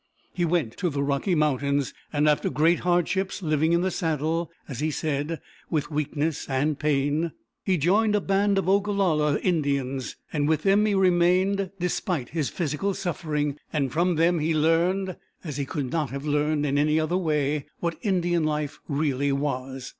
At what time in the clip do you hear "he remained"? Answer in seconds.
10.87-11.69